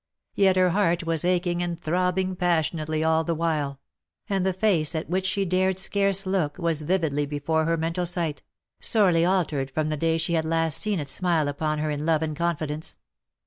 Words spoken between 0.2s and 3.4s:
Yet her heart was aching and throbbing passionately all the